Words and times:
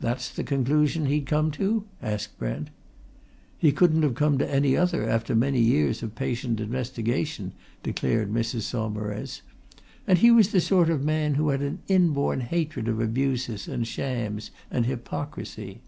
"That's 0.00 0.30
the 0.30 0.44
conclusion 0.44 1.06
he'd 1.06 1.26
come 1.26 1.50
to?" 1.58 1.84
asked 2.00 2.38
Brent. 2.38 2.70
"He 3.58 3.72
couldn't 3.72 4.14
come 4.14 4.38
to 4.38 4.48
any 4.48 4.76
other 4.76 5.08
after 5.10 5.34
many 5.34 5.58
years 5.58 6.04
of 6.04 6.14
patient 6.14 6.60
investigation," 6.60 7.54
declared 7.82 8.32
Mrs. 8.32 8.60
Saumarez. 8.60 9.42
"And 10.06 10.18
he 10.18 10.30
was 10.30 10.52
the 10.52 10.60
sort 10.60 10.88
of 10.88 11.02
man 11.02 11.34
who 11.34 11.48
had 11.48 11.62
an 11.62 11.80
inborn 11.88 12.42
hatred 12.42 12.86
of 12.86 13.00
abuses 13.00 13.66
and 13.66 13.84
shams 13.88 14.52
and 14.70 14.86
hypocrisy! 14.86 15.80